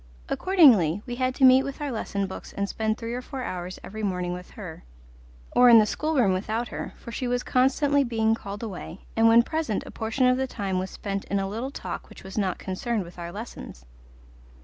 [0.29, 3.77] Accordingly, we had to meet with our lesson books and spend three or four hours
[3.83, 4.83] every morning with her,
[5.51, 9.43] or in the schoolroom without her, for she was constantly being called away, and when
[9.43, 12.57] present a portion of the time was spent in a little talk which was not
[12.57, 13.85] concerned with our lessons.